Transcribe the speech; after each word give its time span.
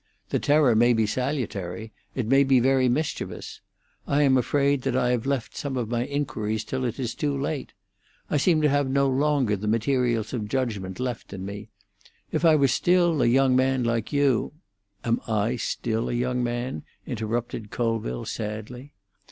The 0.29 0.39
terror 0.39 0.73
may 0.75 0.93
be 0.93 1.05
salutary; 1.05 1.93
it 2.15 2.25
may 2.25 2.43
be 2.43 2.59
very 2.59 2.89
mischievous. 2.89 3.61
I 4.07 4.23
am 4.23 4.35
afraid 4.35 4.81
that 4.81 4.95
I 4.95 5.11
have 5.11 5.27
left 5.27 5.55
some 5.55 5.77
of 5.77 5.89
my 5.89 6.07
inquiries 6.07 6.63
till 6.63 6.85
it 6.85 6.99
is 6.99 7.13
too 7.13 7.39
late. 7.39 7.73
I 8.27 8.37
seem 8.37 8.63
to 8.63 8.67
have 8.69 8.89
no 8.89 9.07
longer 9.07 9.55
the 9.55 9.67
materials 9.67 10.33
of 10.33 10.49
judgment 10.49 10.99
left 10.99 11.33
in 11.33 11.45
me. 11.45 11.69
If 12.31 12.43
I 12.43 12.55
were 12.55 12.67
still 12.67 13.21
a 13.21 13.27
young 13.27 13.55
man 13.55 13.83
like 13.83 14.11
you——" 14.11 14.53
"Am 15.03 15.19
I 15.27 15.55
still 15.57 16.09
a 16.09 16.13
young 16.13 16.43
man?" 16.43 16.81
interrupted 17.05 17.69
Colville 17.69 18.25
sadly. 18.25 18.93